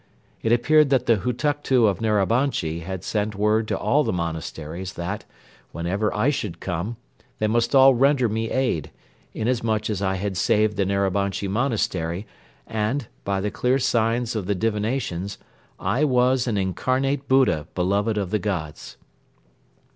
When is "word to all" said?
3.35-4.03